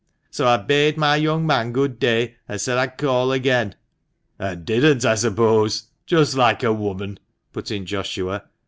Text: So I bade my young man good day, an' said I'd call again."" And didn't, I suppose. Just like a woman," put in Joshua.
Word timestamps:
So 0.31 0.47
I 0.47 0.57
bade 0.57 0.97
my 0.97 1.15
young 1.15 1.45
man 1.45 1.71
good 1.71 1.99
day, 1.99 2.37
an' 2.49 2.57
said 2.57 2.79
I'd 2.79 2.97
call 2.97 3.31
again."" 3.31 3.75
And 4.39 4.65
didn't, 4.65 5.05
I 5.05 5.13
suppose. 5.13 5.89
Just 6.07 6.33
like 6.35 6.63
a 6.63 6.73
woman," 6.73 7.19
put 7.53 7.69
in 7.69 7.85
Joshua. 7.85 8.45